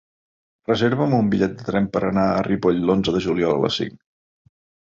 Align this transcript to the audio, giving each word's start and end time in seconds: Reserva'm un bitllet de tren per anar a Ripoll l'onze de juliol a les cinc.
Reserva'm 0.69 1.13
un 1.17 1.29
bitllet 1.33 1.53
de 1.59 1.67
tren 1.69 1.89
per 1.97 2.03
anar 2.09 2.25
a 2.31 2.41
Ripoll 2.49 2.81
l'onze 2.91 3.15
de 3.19 3.25
juliol 3.27 3.55
a 3.59 3.63
les 3.67 3.81
cinc. 3.83 3.97